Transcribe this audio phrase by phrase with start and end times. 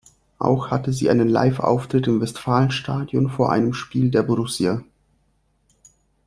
[0.39, 4.83] Auch hatte sie einen Live-Auftritt im Westfalenstadion vor einem Spiel der Borussia.